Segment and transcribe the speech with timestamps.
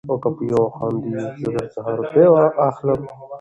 [0.09, 1.09] او که په يوه خاندې
[1.41, 2.25] زه در څخه روپۍ
[2.69, 3.01] اخلم.